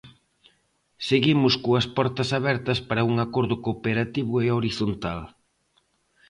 Seguimos 1.07 1.53
coas 1.65 1.85
portas 1.95 2.29
abertas 2.39 2.79
para 2.87 3.05
un 3.11 3.15
acordo 3.25 3.55
cooperativo 3.65 4.33
e 4.45 4.47
horizontal. 4.57 5.19